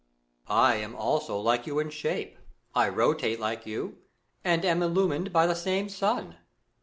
Moon. 0.49 0.57
I 0.57 0.75
am 0.77 0.95
also 0.95 1.37
like 1.37 1.67
you 1.67 1.77
in 1.77 1.91
shape, 1.91 2.39
I 2.73 2.89
rotate 2.89 3.39
like 3.39 3.67
you, 3.67 3.99
and 4.43 4.65
am 4.65 4.81
illumined 4.81 5.31
by 5.31 5.45
the 5.45 5.53
same 5.53 5.89
sun. 5.89 6.37